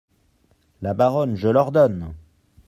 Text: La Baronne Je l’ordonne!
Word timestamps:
La 0.81 0.95
Baronne 0.95 1.35
Je 1.35 1.47
l’ordonne! 1.47 2.15